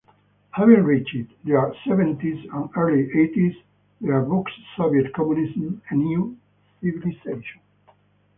[0.53, 3.53] Having reached their seventies and early eighties,
[4.01, 6.35] their books Soviet Communism: A New
[6.81, 7.61] Civilisation?